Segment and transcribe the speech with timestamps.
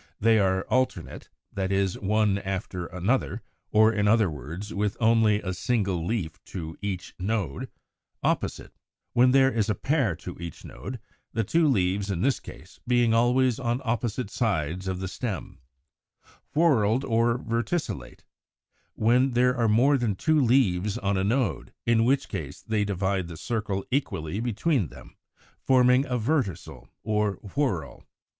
[0.19, 1.69] They are Alternate (Fig.
[1.69, 6.43] 181), that is, one after another, or in other words, with only a single leaf
[6.45, 7.69] to each node;
[8.23, 8.73] Opposite (Fig.
[9.13, 10.99] 182), when there is a pair to each node,
[11.33, 15.59] the two leaves in this case being always on opposite sides of the stem;
[16.55, 18.23] Whorled or Verticillate (Fig.
[18.95, 22.83] 183) when there are more than two leaves on a node, in which case they
[22.83, 25.15] divide the circle equally between them,
[25.63, 28.01] forming a Verticel or whorl.